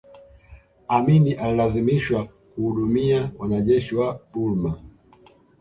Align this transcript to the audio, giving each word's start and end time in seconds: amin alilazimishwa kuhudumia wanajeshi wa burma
amin 0.87 1.35
alilazimishwa 1.39 2.25
kuhudumia 2.25 3.31
wanajeshi 3.39 3.95
wa 3.95 4.19
burma 4.33 4.83